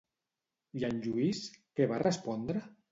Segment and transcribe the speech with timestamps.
[0.81, 1.45] I en Lluís
[1.79, 2.69] què va respondre?